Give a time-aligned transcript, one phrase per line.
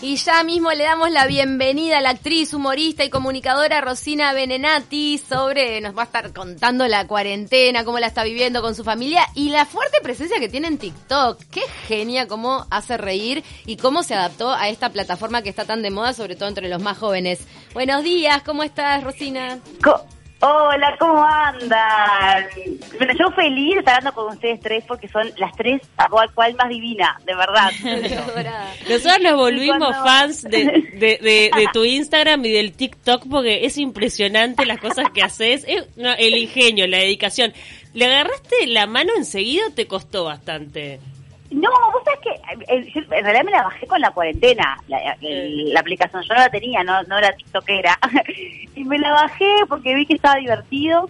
[0.00, 5.18] Y ya mismo le damos la bienvenida a la actriz, humorista y comunicadora Rosina Benenati
[5.18, 9.26] sobre, nos va a estar contando la cuarentena, cómo la está viviendo con su familia
[9.34, 11.40] y la fuerte presencia que tiene en TikTok.
[11.50, 15.82] Qué genia cómo hace reír y cómo se adaptó a esta plataforma que está tan
[15.82, 17.40] de moda, sobre todo entre los más jóvenes.
[17.72, 19.60] Buenos días, ¿cómo estás, Rosina?
[20.46, 22.44] Hola, ¿cómo andan?
[22.98, 26.30] Bueno, yo feliz de estar hablando con ustedes tres porque son las tres a cual,
[26.34, 27.70] cual más divina, de verdad.
[28.86, 31.18] Nosotros nos volvimos fans de, de,
[31.50, 35.64] de, tu Instagram y del TikTok porque es impresionante las cosas que haces.
[35.66, 37.54] Es, el ingenio, la dedicación.
[37.94, 41.00] ¿Le agarraste la mano enseguida o te costó bastante?
[41.50, 45.80] No, vos sabés que eh, en realidad me la bajé con la cuarentena, la, la
[45.80, 46.22] aplicación.
[46.22, 47.98] Yo no la tenía, no, no era tiktokera.
[48.74, 51.08] y me la bajé porque vi que estaba divertido.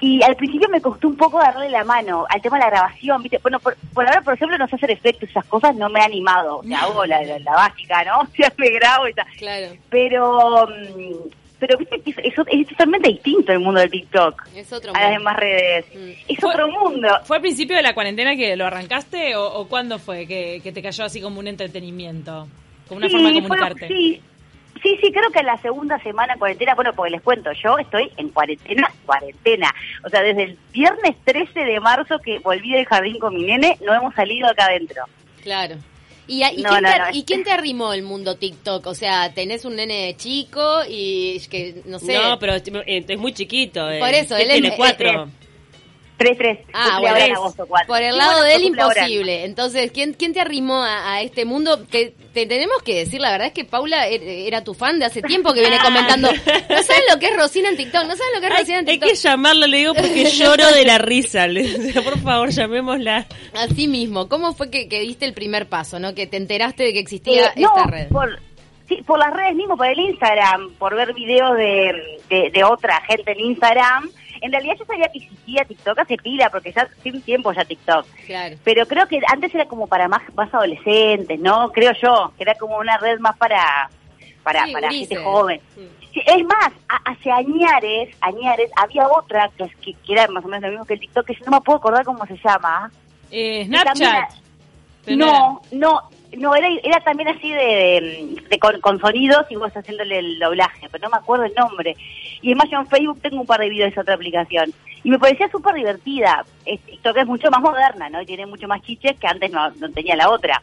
[0.00, 3.20] Y al principio me costó un poco darle la mano al tema de la grabación,
[3.22, 3.38] ¿viste?
[3.42, 6.58] Bueno, por, ahora, por ejemplo, no sé hacer efectos, esas cosas no me ha animado.
[6.58, 8.20] O sea, hago la, la, básica, ¿no?
[8.20, 9.26] O sea, me grabo y tal.
[9.36, 9.72] Claro.
[9.90, 14.92] Pero mm, pero viste que eso es, totalmente distinto el mundo del TikTok es otro
[14.94, 15.86] a las demás redes.
[15.94, 16.32] Mm.
[16.32, 17.08] Es otro mundo.
[17.24, 20.82] ¿Fue al principio de la cuarentena que lo arrancaste o, o cuándo fue que, te
[20.82, 22.48] cayó así como un entretenimiento?
[22.86, 23.88] Como una forma de comunicarte.
[23.88, 24.22] sí.
[24.82, 28.28] Sí, sí, creo que la segunda semana cuarentena, bueno, porque les cuento, yo estoy en
[28.28, 29.74] cuarentena, cuarentena.
[30.04, 33.76] O sea, desde el viernes 13 de marzo que volví del jardín con mi nene,
[33.84, 35.02] no hemos salido acá adentro.
[35.42, 35.76] Claro.
[36.28, 38.86] ¿Y, y, quién te, ¿Y, quién te, arrimó el mundo TikTok?
[38.86, 42.18] O sea, tenés un nene chico y que, no sé...
[42.18, 43.80] No, pero es muy chiquito.
[43.80, 44.20] Por eh.
[44.20, 45.24] eso, él tiene es, eh, cuatro.
[45.24, 45.47] Eh,
[46.18, 46.58] 3-3.
[46.72, 49.44] Ah, bueno, en agosto Por el lado bueno, del imposible.
[49.44, 51.78] Entonces, ¿quién, ¿quién te arrimó a, este mundo?
[51.78, 55.04] Te, te, tenemos que decir, la verdad es que Paula er, era tu fan de
[55.04, 56.30] hace tiempo que viene ah, comentando.
[56.32, 58.86] No saben lo que es Rosina en TikTok, no saben lo que es Rosina en
[58.86, 59.08] TikTok.
[59.08, 61.46] Hay que llamarlo, le digo, porque lloro de la risa.
[62.02, 63.26] Por favor, llamémosla.
[63.54, 66.14] Así mismo, ¿cómo fue que, que diste el primer paso, no?
[66.14, 68.08] Que te enteraste de que existía eh, esta red.
[68.08, 68.40] Por...
[68.88, 73.32] Sí, por las redes mismo, por el Instagram, por ver videos de, de otra gente
[73.32, 74.10] en Instagram
[74.42, 77.64] en realidad yo sabía que existía TikTok hace pila, porque ya hace un tiempo ya
[77.64, 78.06] TikTok.
[78.26, 78.56] Claro.
[78.64, 81.70] Pero creo que antes era como para más, más adolescentes, ¿no?
[81.72, 83.90] Creo yo, que era como una red más para,
[84.42, 85.60] para, para gente joven.
[86.14, 86.72] es más,
[87.04, 91.00] hace añares, añares, había otra que, que, era más o menos lo mismo que el
[91.00, 92.90] TikTok, que yo no me puedo acordar cómo se llama.
[93.30, 94.30] Eh, Snapchat.
[95.06, 100.38] No, no, no, era, era también así de, de, con, sonidos y vos haciéndole el
[100.38, 101.96] doblaje, pero no me acuerdo el nombre.
[102.42, 104.72] Y además yo en Facebook tengo un par de videos de esa otra aplicación.
[105.02, 106.44] Y me parecía súper divertida.
[106.66, 108.20] Esto que es mucho más moderna, ¿no?
[108.20, 110.62] Y tiene mucho más chiches que antes no, no tenía la otra.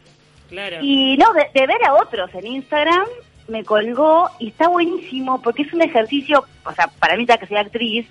[0.50, 0.78] Claro.
[0.82, 3.06] Y no, de, de ver a otros en Instagram
[3.48, 7.48] me colgó y está buenísimo porque es un ejercicio, o sea, para mí ya que
[7.48, 8.08] soy actriz,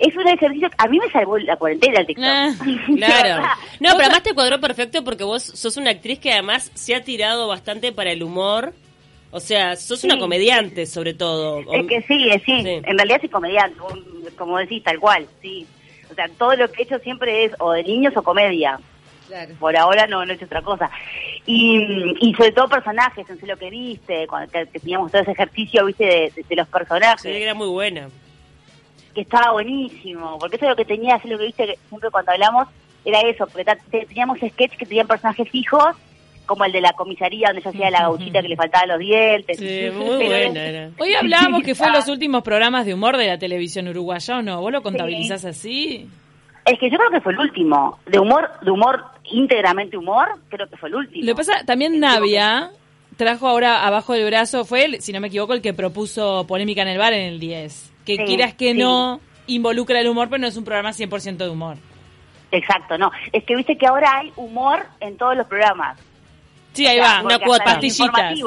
[0.00, 2.26] es un ejercicio a mí me salvó la cuarentena el TikTok.
[2.26, 2.54] Ah,
[2.96, 3.42] claro.
[3.80, 7.04] no, pero además te cuadró perfecto porque vos sos una actriz que además se ha
[7.04, 8.72] tirado bastante para el humor.
[9.32, 11.60] O sea, sos una comediante sobre todo.
[11.72, 13.78] Es que sí, sí, en realidad soy comediante,
[14.36, 15.66] como decís, tal cual, sí.
[16.10, 18.80] O sea, todo lo que he hecho siempre es o de niños o comedia.
[19.28, 19.54] Claro.
[19.60, 20.90] Por ahora no, no he hecho otra cosa.
[21.46, 25.86] Y, y sobre todo personajes, en sé lo que viste, cuando teníamos todo ese ejercicio,
[25.86, 27.22] viste, de, de los personajes.
[27.22, 28.08] Sí, era muy buena
[29.14, 32.10] que estaba buenísimo, porque eso es lo que tenía, es lo que viste que siempre
[32.10, 32.68] cuando hablamos,
[33.04, 35.96] era eso, porque teníamos sketches que tenían personajes fijos,
[36.46, 39.56] como el de la comisaría donde yo hacía la gauchita que le faltaban los dientes.
[39.56, 40.90] Sí, muy buena era.
[40.98, 44.60] Hoy hablábamos que fue los últimos programas de humor de la televisión uruguaya, ¿o no?
[44.60, 46.08] ¿Vos lo contabilizás así?
[46.64, 47.98] Es que yo creo que fue el último.
[48.06, 51.24] De humor, de humor, íntegramente humor, creo que fue el último.
[51.24, 52.70] Lo que pasa, también Navia
[53.24, 56.88] trajo ahora abajo del brazo, fue, si no me equivoco, el que propuso Polémica en
[56.88, 60.56] el Bar en el 10 que quieras que no involucra el humor, pero no es
[60.56, 61.76] un programa 100% de humor.
[62.52, 63.10] Exacto, no.
[63.32, 65.98] Es que viste que ahora hay humor en todos los programas.
[66.72, 68.38] Sí, ahí va, una cuota, pastillitas.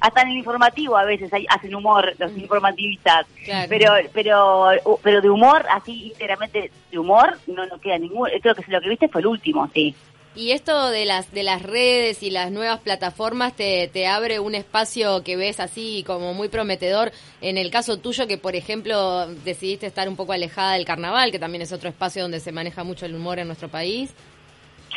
[0.00, 3.26] hasta en el informativo a veces hacen humor los informativistas.
[3.68, 4.68] Pero pero
[5.02, 8.28] pero de humor, así íntegramente de humor, no, no queda ningún.
[8.40, 9.94] Creo que lo que viste fue el último, sí.
[10.36, 14.54] Y esto de las de las redes y las nuevas plataformas te, te abre un
[14.54, 17.10] espacio que ves así como muy prometedor.
[17.40, 21.38] En el caso tuyo, que por ejemplo decidiste estar un poco alejada del carnaval, que
[21.38, 24.14] también es otro espacio donde se maneja mucho el humor en nuestro país.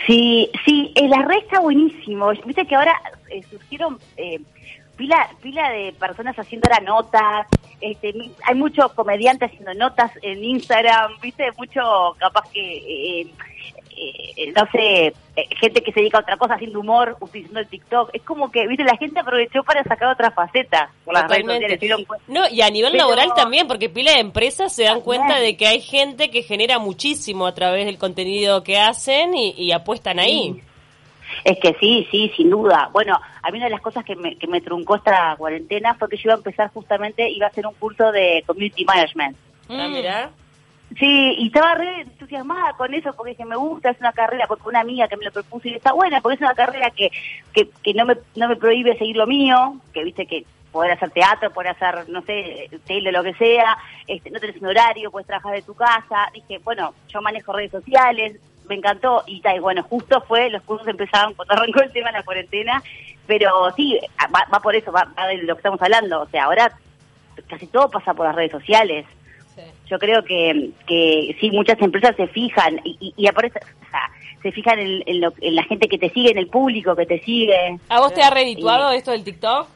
[0.05, 2.31] Sí, sí, eh, la red está buenísimo.
[2.45, 2.99] Viste que ahora
[3.29, 4.41] eh, surgieron eh,
[4.97, 7.47] pila, pila de personas haciendo ahora notas.
[7.79, 8.13] Este,
[8.43, 13.25] hay muchos comediantes haciendo notas en Instagram, viste, mucho capaz que
[14.01, 17.67] eh, no sé, eh, gente que se dedica a otra cosa haciendo humor, utilizando el
[17.67, 18.11] TikTok.
[18.13, 20.89] Es como que, viste, la gente aprovechó para sacar otra faceta
[22.27, 25.67] No, y a nivel laboral también, porque pila de empresas se dan cuenta de que
[25.67, 30.61] hay gente que genera muchísimo a través del contenido que hacen y, apuestan ahí.
[31.43, 32.89] Es que sí, sí, sin duda.
[32.91, 36.09] Bueno, a mí una de las cosas que me, que me truncó esta cuarentena fue
[36.09, 39.37] que yo iba a empezar justamente, iba a hacer un curso de Community Management.
[39.69, 40.31] Ah, mirá.
[40.97, 44.67] Sí, y estaba re entusiasmada con eso porque dije, me gusta, es una carrera, porque
[44.67, 47.11] una amiga que me lo propuso y está buena, porque es una carrera que,
[47.53, 51.51] que, no, me, no me prohíbe seguir lo mío, que viste que poder hacer teatro,
[51.51, 53.77] poder hacer, no sé, tele, lo que sea,
[54.07, 56.29] este, no tenés un horario, puedes trabajar de tu casa.
[56.33, 60.87] Dije, bueno, yo manejo redes sociales, me encantó y tal, bueno, justo fue, los cursos
[60.87, 62.83] empezaban cuando arrancó el tema de la cuarentena,
[63.27, 63.99] pero sí,
[64.33, 66.71] va, va por eso, va, va de lo que estamos hablando, o sea, ahora
[67.47, 69.05] casi todo pasa por las redes sociales.
[69.89, 74.01] Yo creo que, que sí, muchas empresas se fijan y, y, y aparte, o sea,
[74.41, 77.05] se fijan en, en, lo- en la gente que te sigue, en el público que
[77.05, 77.79] te sigue.
[77.89, 79.67] ¿A vos te ha redituado esto del TikTok?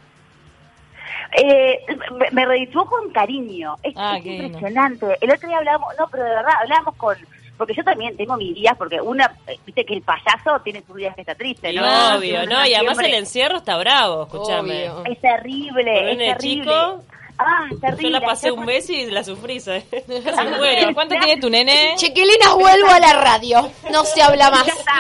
[1.42, 1.80] Eh,
[2.12, 3.76] me, me redituó con cariño.
[3.82, 5.18] Es, Ah, es impresionante.
[5.22, 7.16] El otro día hablábamos, no, pero de verdad, hablábamos con.
[7.58, 9.32] Porque yo también tengo mis días, porque una,
[9.66, 11.84] viste que el payaso tiene sus días que está triste, Y ¿no?
[12.18, 12.66] obvio, Uno ¿no?
[12.68, 14.90] Y además siempre- el encierro está bravo, escúchame.
[14.90, 15.12] Obvio.
[15.14, 16.38] Es terrible, es terrible.
[16.64, 17.04] chico,
[17.38, 18.04] ah, terrible.
[18.04, 19.86] Yo la pasé un mes y la sufrí, ¿sabes?
[19.92, 20.94] Se muero.
[20.94, 21.94] ¿Cuánto tiene tu nene?
[21.96, 23.70] Chiquilinas, vuelvo a la radio.
[23.92, 24.66] No se habla más.
[24.66, 24.94] Ya está.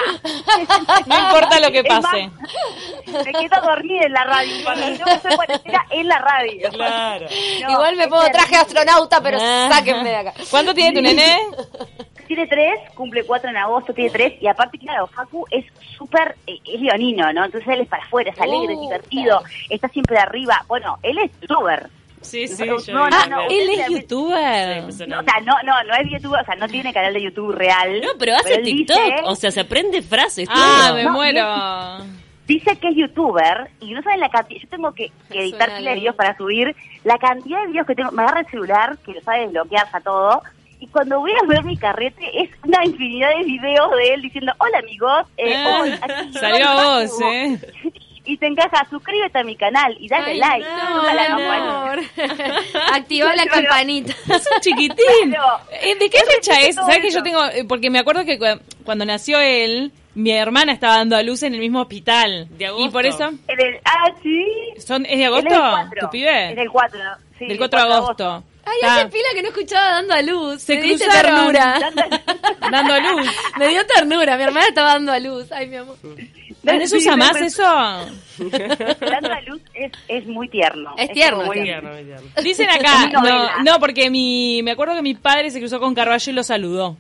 [1.06, 2.27] No importa lo que pase.
[2.27, 4.53] más, me quedo dormida en la radio.
[4.63, 6.69] Cuando estoy cuarentena, en la radio.
[6.71, 7.25] Claro.
[7.62, 9.69] No, Igual me pongo traje de astronauta, pero Ah.
[9.71, 10.33] sáquenme de acá.
[10.50, 11.38] ¿Cuánto tiene tu nene?
[12.27, 15.65] Tiene tres, cumple cuatro en agosto, tiene tres, y aparte, claro, Facu es
[15.97, 17.44] súper, eh, es leonino, ¿no?
[17.44, 20.63] Entonces él es para afuera, es alegre, es Uh, divertido, está siempre arriba.
[20.68, 21.89] Bueno, él es youtuber.
[22.24, 23.42] Sí, sí, No, yo no, no, no.
[23.50, 24.81] Él es Sí, youtuber.
[24.84, 27.52] No, o sea, no, no, no es youtuber, o sea, no tiene canal de YouTube
[27.54, 28.02] real.
[28.02, 30.48] No, pero hace TikTok, Dice, o sea, se aprende frases.
[30.52, 30.96] Ah, todo.
[30.96, 31.46] me No, muero.
[32.48, 35.94] dice que es youtuber, y no saben la cantidad, yo tengo que, que editar de
[35.96, 39.22] videos para subir, la cantidad de videos que tengo, me agarra el celular, que lo
[39.22, 40.42] sabe desbloquear a todo,
[40.80, 44.52] y cuando voy a ver mi carrete, es una infinidad de videos de él diciendo,
[44.58, 47.24] hola amigos, eh, Ah, hoy aquí, salió a vos, Facu".
[47.31, 47.60] ¿eh?
[48.25, 50.66] y te encaja, suscríbete a mi canal y dale Ay, like.
[50.70, 52.02] no, Toda la.
[52.94, 54.14] Activa la campanita.
[54.30, 55.30] Es un chiquitín.
[55.31, 55.60] Claro.
[55.81, 56.75] Eh, ¿De qué fecha es?
[56.75, 57.44] ¿Sabes que yo tengo.?
[57.46, 61.44] eh, Porque me acuerdo que cu- cuando nació él, mi hermana estaba dando a luz
[61.44, 62.48] en el mismo hospital.
[62.52, 62.86] De agosto.
[62.86, 63.30] Y por eso.
[63.48, 64.46] En el, ah, sí.
[64.78, 65.48] Son, ¿Es de agosto?
[65.50, 66.00] es el 4.
[66.02, 66.52] ¿Tu pibe?
[66.54, 67.00] Es el 4.
[67.40, 68.44] Sí, Del el 4 de agosto.
[68.66, 70.62] Ay, Está hace pila que no escuchaba dando a luz.
[70.62, 71.80] Se Me diste ternura.
[72.72, 73.28] Dando a luz.
[73.60, 74.38] Me dio ternura.
[74.38, 75.52] Mi hermana estaba dando a luz.
[75.52, 75.98] Ay, mi amor.
[76.63, 77.63] ¿No se Sí, usa más eso?
[78.39, 80.94] Dando a luz es, es muy tierno.
[80.98, 82.27] Es tierno, muy- es Tierno, muy tierno.
[82.42, 86.31] Dicen acá, no, no, porque mi, me acuerdo que mi padre se cruzó con Carballo
[86.31, 86.98] y lo saludó.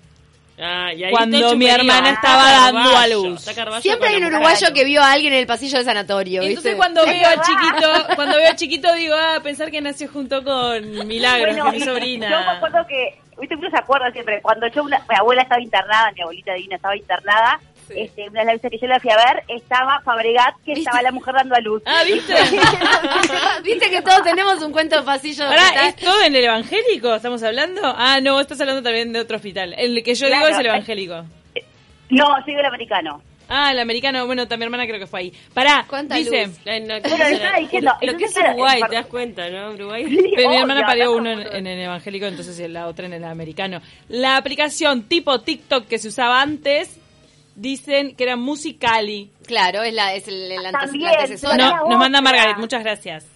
[0.59, 3.41] Ah, y ahí Cuando mi hermana estaba dando a luz.
[3.81, 7.03] Siempre hay un uruguayo que vio a alguien en el pasillo del sanatorio, entonces cuando
[7.05, 7.43] veo a verdad.
[7.43, 11.71] chiquito, cuando veo a chiquito digo, ah, pensar que nació junto con Milagros, Bueno, con
[11.71, 12.51] mi y Yo me sobrina.
[12.51, 16.21] acuerdo que, viste, uno se acuerda siempre, cuando yo, una- mi abuela estaba internada, mi
[16.21, 17.59] abuelita divina estaba internada,
[17.89, 21.01] este, una de las veces que yo la fui a ver, estaba Fabregat, que estaba
[21.01, 21.81] la mujer dando a luz.
[21.85, 22.33] Ah, ¿viste?
[23.63, 25.87] Viste que todos tenemos un cuento de pasillo de Ahora?
[25.87, 27.15] ¿es todo en el evangélico?
[27.15, 27.81] ¿Estamos hablando?
[27.83, 29.73] Ah, no, estás hablando también de otro hospital.
[29.77, 31.25] El que yo digo es el evangélico.
[32.09, 33.21] No, digo el americano.
[33.49, 35.33] Ah, el americano, bueno, también mi hermana creo que fue ahí.
[35.53, 36.57] Pará, ¿Cuánta dice, luz?
[36.65, 39.71] Ay, no, Bueno, le estaba diciendo, Lo que es Uruguay, te das cuenta, ¿no?
[39.71, 40.05] Uruguay.
[40.35, 43.81] Pero mi hermana parió uno en, en el evangélico, entonces la otra en el americano.
[44.09, 46.99] La aplicación tipo TikTok que se usaba antes,
[47.55, 49.31] dicen que era Musicali.
[49.45, 51.09] Claro, es, la, es el, el También.
[51.09, 52.21] Había No, nos manda.
[52.21, 53.29] Margaret, muchas gracias.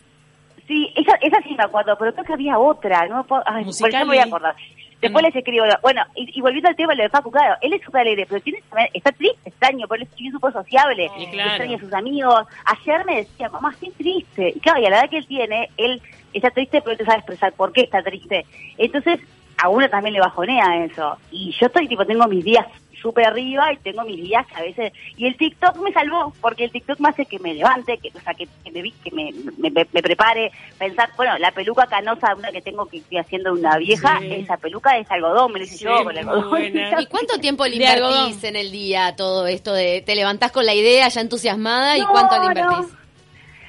[0.67, 3.63] Sí, esa, esa sí me acuerdo, pero creo que había otra, no me puedo- ay,
[3.63, 4.55] por eso me voy a acordar.
[4.99, 5.27] Después no.
[5.29, 7.81] les escribo, bueno, y, y volviendo al tema de lo de Facu, claro, él es
[7.83, 8.61] súper alegre, pero tiene,
[8.93, 11.49] está triste, extraño, pero él es súper sociable, Y claro.
[11.51, 12.47] extraña a sus amigos.
[12.65, 14.53] Ayer me decía, mamá, estoy triste.
[14.55, 16.01] Y claro, y a la edad que él tiene, él
[16.33, 18.45] está triste, pero él te sabe expresar por qué está triste.
[18.77, 19.19] Entonces,
[19.59, 21.15] a uno también le bajonea eso.
[21.31, 22.65] Y yo estoy, tipo, tengo mis días
[23.01, 24.93] súper arriba y tengo mis días que a veces...
[25.15, 28.19] Y el TikTok me salvó, porque el TikTok me hace que me levante, que, o
[28.21, 31.85] sea, que, que me, vi- que me, me, me- me prepare, pensar, bueno, la peluca
[31.87, 34.33] canosa, una que tengo que estoy haciendo de una vieja, Sí.
[34.33, 36.61] esa peluca es algodón, me lo hice Sí, yo con algodón.
[36.99, 40.73] ¿Y cuánto tiempo le invertís en el día todo esto de te levantás con la
[40.73, 42.47] idea ya entusiasmada y cuánto le no.
[42.51, 42.93] invertís?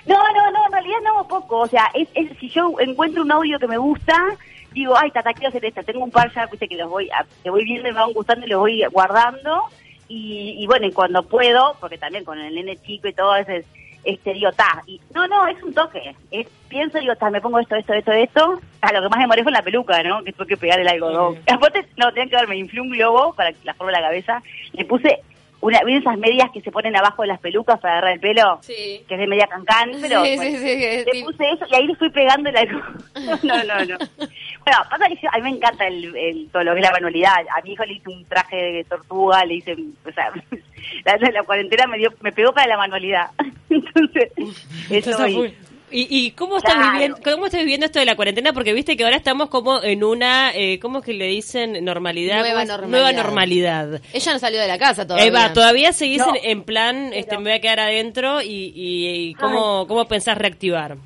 [0.07, 1.59] No, no, no, en realidad no poco.
[1.59, 4.17] O sea, es, es- si yo encuentro un audio que me gusta,
[4.81, 5.83] digo, ay, tata, quiero hacer esto.
[5.83, 8.13] Tengo un par ya, viste, que los voy, a- que voy viendo y me van
[8.13, 9.65] gustando y los voy guardando.
[10.09, 13.39] Y, y bueno, y cuando puedo, porque también con el nene chico y todo, a
[13.39, 13.67] veces,
[14.05, 14.83] este, digo, ta.
[14.87, 16.15] Y, no, no, es un toque.
[16.31, 18.61] Es, pienso, digo, ta, me pongo esto, esto, esto, esto.
[18.81, 20.23] A lo que más me demoré fue la peluca, ¿no?
[20.25, 21.35] Que tuve que pegar el algodón.
[21.37, 21.41] Sí.
[21.53, 24.43] Aparte, no, tenían que ver, me inflé un globo para la forma de la cabeza.
[24.73, 25.21] Le puse
[25.61, 28.59] una, ¿vieron esas medias que se ponen abajo de las pelucas para agarrar el pelo?
[28.63, 29.03] Sí.
[29.09, 31.87] Que es de media cancán, pero Sí, bueno, sí, sí, le puse eso y ahí
[31.87, 32.65] le fui pegando la...
[33.43, 33.97] no, no, no.
[33.99, 36.93] Bueno, pasa que yo- a mí me encanta el, el- todo lo que es la
[36.93, 37.35] manualidad.
[37.57, 39.73] A mi hijo le hice un traje de tortuga, le hice,
[40.07, 40.31] o sea,
[41.05, 43.31] la, la- la cuarentena me dio, me pegó para la manualidad.
[43.71, 44.31] Entonces,
[44.91, 45.27] eso
[45.91, 46.07] y-.
[46.11, 46.93] ¿Y, cómo, estás Claro.
[46.93, 48.53] viviendo, cómo estás viviendo esto de la cuarentena?
[48.53, 51.85] Porque viste que ahora estamos como en una, eh, ¿cómo es que le dicen?
[51.85, 52.41] Normalidad.
[52.41, 52.89] Nueva normalidad.
[52.89, 54.01] Nueva normalidad.
[54.13, 55.27] Ella no salió de la casa todavía.
[55.27, 59.09] Eva, ¿todavía seguís No, en, en plan, este, me voy a quedar adentro y, y,
[59.31, 60.97] y cómo, cómo pensás reactivar?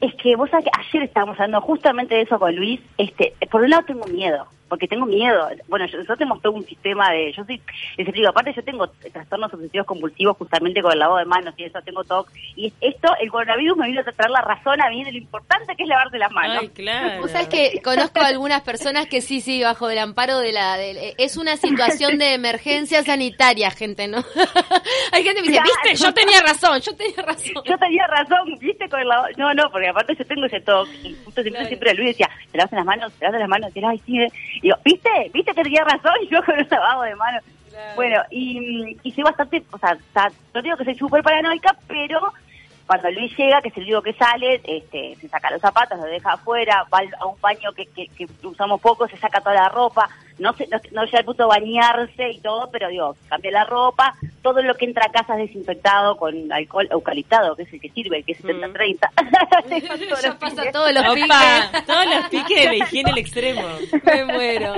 [0.00, 2.80] Es que vos sabés que ayer estábamos hablando justamente de eso con Luis.
[2.98, 5.50] Este, por un lado tengo miedo, porque tengo miedo.
[5.68, 7.60] Bueno, yo- nosotros tenemos todo un sistema de, yo soy,
[7.98, 11.64] les explico, aparte yo tengo trastornos obsesivos compulsivos justamente con el lavado de manos y
[11.64, 12.30] eso, tengo TOC.
[12.56, 15.76] Y esto, el coronavirus me vino a traer la razón a mí de lo importante
[15.76, 16.56] que es lavarse las manos.
[16.62, 17.20] Ay, claro.
[17.20, 20.78] Vos sabés que conozco a algunas personas que sí, sí, bajo el amparo de la...
[20.78, 24.18] de- es una situación de emergencia sanitaria, gente, ¿no?
[25.12, 25.70] Hay gente que me dice, Claro.
[25.84, 27.62] viste, yo tenía razón, yo tenía razón.
[27.66, 29.28] Yo tenía razón, viste, con el lavado.
[29.36, 30.88] No, no, porque aparte yo tengo ese TOC.
[31.04, 33.70] Y justo siempre, siempre Luis decía, te lavas las manos, te lavas las manos.
[33.74, 34.18] Y él, ay, sí.
[34.62, 34.66] Eh".
[34.66, 35.30] Y digo, ¿viste?
[35.32, 36.14] ¿Viste que tenía razón?
[36.22, 37.42] Y yo con el lavado de manos.
[37.96, 39.96] Bueno, y, y soy bastante, o sea,
[40.54, 42.32] no digo que soy súper paranoica, pero
[42.86, 46.08] cuando Luis llega, que es el único que sale, este, se saca los zapatos, los
[46.08, 49.68] deja afuera, va a un baño que, que, que usamos poco, se saca toda la
[49.68, 53.50] ropa, no se, no, no llega al punto de bañarse y todo, pero digo, cambia
[53.50, 57.72] la ropa, todo lo que entra a casa es desinfectado con alcohol eucaliptado, que es
[57.72, 58.98] el que sirve, el que es 70-30.
[60.22, 61.86] Ya pasa todos los Opa, piques.
[61.86, 63.62] todos los piques de la higiene al extremo.
[64.04, 64.74] Me muero.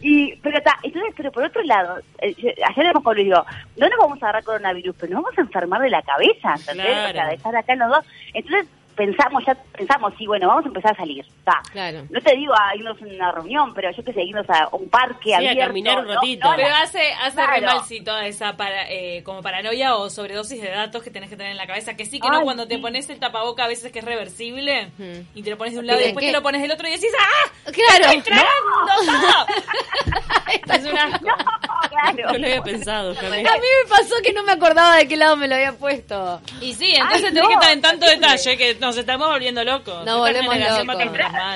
[0.00, 3.42] Y, pero está, entonces, pero por otro lado, eh, yo- ayer hemos con digo,
[3.76, 6.86] no nos vamos a agarrar coronavirus, pero nos vamos a enfermar de la cabeza, ¿entendés?
[6.86, 7.08] Claro.
[7.10, 8.04] O sea, de estar acá los dos.
[8.34, 11.60] Entonces pensamos, ya pensamos, sí, bueno, vamos a empezar a salir, está.
[11.72, 12.06] Claro.
[12.10, 14.88] No te digo a irnos a una reunión, pero yo que sé, irnos a un
[14.88, 15.60] parque a abierto.
[15.66, 16.14] caminar un ¿no?
[16.14, 16.48] ratito.
[16.48, 17.52] No, Pero la- hace, hace Claro.
[17.52, 21.28] re mal sí, toda esa para, eh, como paranoia o sobredosis de datos que tenés
[21.30, 21.94] que tener en la cabeza.
[21.96, 22.80] Que sí, que no Ay, cuando te sí.
[22.80, 24.90] pones el tapaboca a veces que es reversible
[25.34, 26.30] y te lo pones de un lado y ¿De después qué?
[26.32, 27.50] te lo pones del otro y decís ¡Ah!
[27.72, 28.04] Claro.
[28.16, 28.46] ¡Estoy tragando
[28.86, 29.46] todo!
[30.74, 31.26] es un asco.
[31.26, 32.32] No, claro.
[32.32, 33.10] No lo había pensado.
[33.10, 36.40] A mí me pasó que no me acordaba de qué lado me lo había puesto.
[36.60, 39.64] Y sí, entonces Ay, tenés no, que estar en tanto detalle que nos estamos volviendo
[39.64, 39.94] locos.
[40.04, 41.06] Nos Esta volvemos locos.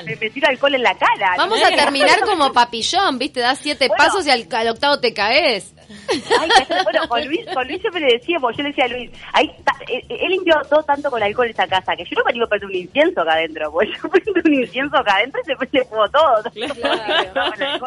[0.04, 1.30] Me, tiro alcohol en la cara.
[1.36, 1.42] ¿no?
[1.44, 3.40] Vamos a terminar como papillón, ¿viste?
[3.40, 4.02] Das siete Bueno.
[4.04, 5.74] pasos y al, al octavo te caes.
[6.10, 6.50] Ay,
[6.84, 9.72] bueno, con Luis, con Luis siempre le decíamos, yo le decía a Luis, ahí está,
[9.90, 12.36] eh, eh, él limpió todo tanto con alcohol en esa casa, que yo no me
[12.36, 15.44] iba a prender un incienso acá adentro, porque yo prendo un incienso acá adentro y
[15.46, 16.42] se prende fuego todo.
[16.82, 17.86] Claro.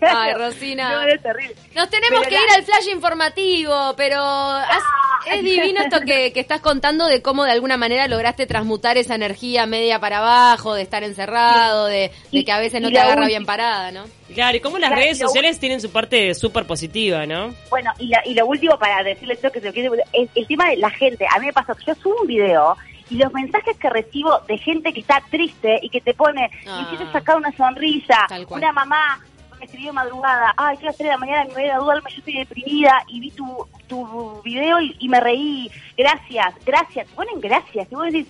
[0.00, 0.92] Ay, Rosina.
[0.92, 1.56] No, es terrible.
[1.74, 4.82] Nos tenemos Pero que la- ir al flash informativo, pero has-
[5.26, 9.14] es divino esto que, que estás contando de cómo de alguna manera lograste transmutar esa
[9.14, 13.26] energía media para abajo, de estar encerrado, de, de que a veces no te agarra
[13.26, 14.04] bien parada, ¿no?
[14.34, 17.54] Claro, y cómo las Claro, redes sociales tienen su parte súper positiva, ¿no?
[17.70, 20.46] Bueno, y, la- y lo último para decirles esto que se lo quiero es el
[20.46, 21.26] tema de la gente.
[21.34, 22.76] A mí me pasó que yo subo un video
[23.10, 26.80] y los mensajes que recibo de gente que está triste y que te pone, Ah.
[26.82, 29.20] necesito sacar una sonrisa, una mamá
[29.64, 31.78] me escribió de madrugada, ay, estoy a las 3 de la mañana, me voy a
[31.78, 37.06] dudarme, yo estoy deprimida y vi tu, tu video y, y me reí, gracias, gracias,
[37.06, 38.26] te ponen gracias, y vos decís,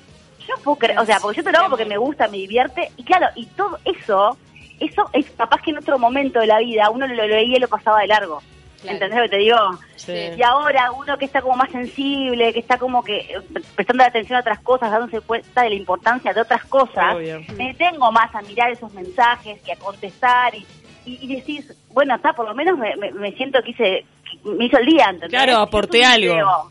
[0.47, 2.37] yo no puedo creer, o sea, porque yo te lo hago porque me gusta, me
[2.37, 4.38] divierte, y claro, y todo eso,
[4.79, 7.69] eso es capaz que en otro momento de la vida uno lo leía y lo
[7.69, 8.41] pasaba de largo.
[8.81, 8.97] Claro.
[8.97, 9.57] ¿Entendés lo que te digo?
[9.97, 10.12] Sí.
[10.37, 13.41] Y ahora uno que está como más sensible, que está como que eh,
[13.75, 17.41] prestando atención a otras cosas, dándose cuenta de la importancia de otras cosas, Obvio.
[17.57, 20.67] me detengo más a mirar esos mensajes y a contestar y,
[21.06, 24.04] y, y decís, bueno, está, por lo menos me, me- me siento que hice,
[24.44, 25.30] me hizo el día, ¿entendés?
[25.30, 26.70] Claro, Si aporté algo.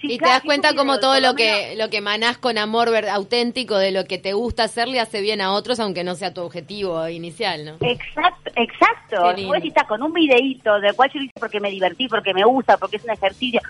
[0.00, 1.88] Sí, y te claro, das si es cuenta como video, todo lo menos- que lo
[1.88, 5.40] que manás con amor ver- auténtico de lo que te gusta hacer le hace bien
[5.40, 7.76] a otros, aunque no sea tu objetivo inicial, ¿no?
[7.80, 9.16] Exacto, exacto.
[9.30, 9.48] Qué lindo.
[9.48, 12.34] Vos decís, está con un videíto del cual yo lo hice porque me divertí, porque
[12.34, 13.62] me gusta, porque es un ejercicio.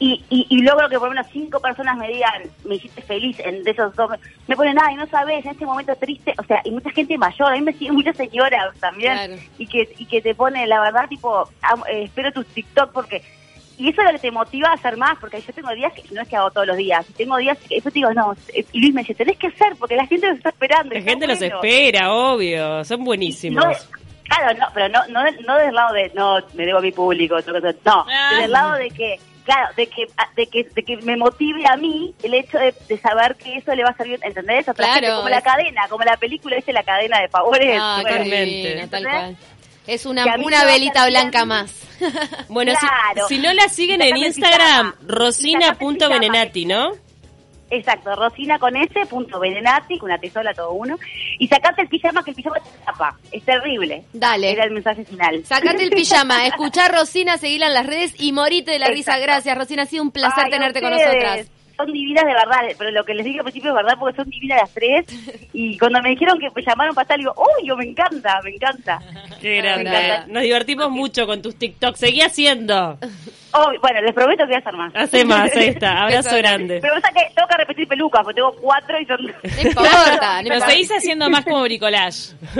[0.00, 3.36] Y, y, y logro que por lo menos cinco personas me digan, me hiciste feliz
[3.40, 4.10] en de esos dos.
[4.46, 6.34] Me ponen, ay, no sabes, en este momento triste.
[6.38, 9.14] O sea, y mucha gente mayor, a mí me siguen muchas señoras también.
[9.14, 9.34] Claro.
[9.58, 11.48] Y que y que te pone, la verdad, tipo,
[11.90, 13.22] eh, espero tus TikTok porque.
[13.76, 16.02] Y eso es lo que te motiva a hacer más, porque yo tengo días que
[16.12, 18.34] no es que hago todos los días, tengo días que después te digo, no,
[18.72, 20.94] y Luis me dice, tenés que hacer, porque la gente los está esperando.
[20.96, 21.54] La gente los bueno.
[21.62, 22.84] espera, obvio.
[22.84, 23.64] Son buenísimos.
[23.64, 23.70] No,
[24.24, 26.90] claro, no, pero no, no, del- no del lado de, no, me debo a mi
[26.90, 28.30] público, no, Ah.
[28.40, 29.20] del lado de que,
[29.54, 32.98] claro, de que, de que, de que me motive a mí el hecho de, de
[32.98, 34.68] saber que eso le va a servir, ¿entendés?
[34.68, 36.72] A otra Claro, gente, como la cadena, como la película, ¿viste?
[36.72, 37.78] La cadena de favores.
[37.80, 38.68] Ah, qué Bueno, totalmente.
[38.68, 39.12] divino, tal ¿Entendés?
[39.12, 39.36] cual.
[39.86, 41.74] Es una, una velita blanca más.
[42.48, 43.26] Bueno, si- Claro.
[43.28, 46.92] si, no la siguen en Instagram, rosina.benenati, ¿no?
[47.70, 50.96] Exacto, Rosina con S, punto Berenati, con una tesola todo uno.
[51.38, 53.16] Y sacate el pijama, que el pijama te tapa.
[53.30, 54.04] Es terrible.
[54.12, 54.52] Dale.
[54.52, 55.44] Era el mensaje final.
[55.44, 59.18] Sacate el pijama, escuchá a Rosina, seguila en las redes y morite de la risa.
[59.18, 59.82] Gracias, Rosina.
[59.82, 61.50] Ha sido un placer Ay, tenerte con nosotras.
[61.76, 64.28] Son divinas de verdad, pero lo que les dije al principio es verdad porque son
[64.28, 65.06] divinas las tres.
[65.52, 68.50] Y cuando me dijeron que me llamaron para estar, digo, ¡oh, yo me encanta, me
[68.50, 68.98] encanta!
[69.40, 69.88] Qué grande.
[69.88, 70.26] encanta.
[70.26, 72.00] Nos divertimos mucho con tus TikToks.
[72.00, 72.98] Seguí haciendo.
[73.60, 74.92] Oh, bueno, les prometo que voy a hacer más.
[74.94, 76.02] Hace más, ahí está.
[76.04, 76.78] Abrazo grande.
[76.80, 79.18] Pero pasa que tengo que repetir pelucas, porque tengo cuatro y son...
[79.26, 82.34] No importa, Pero seguís haciendo más como bricolage.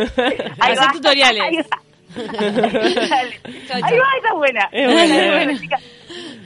[0.61, 0.93] Ahí Hacer va.
[0.93, 1.43] tutoriales.
[1.43, 1.78] Ahí va.
[2.17, 3.40] Dale.
[3.69, 4.69] Chau, Ahí va, esa es buena.
[4.73, 5.76] Es buena, Esa es buena, chica.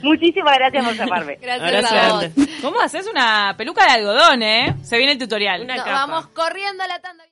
[0.03, 1.37] Muchísimas gracias por llamarme.
[1.41, 2.19] Gracias Abrazo a vos.
[2.35, 2.51] grande.
[2.61, 4.75] ¿Cómo haces una peluca de algodón, eh?
[4.83, 5.61] Se viene el tutorial.
[5.61, 6.05] Una Nos capa.
[6.05, 7.23] vamos corriendo a la tanda.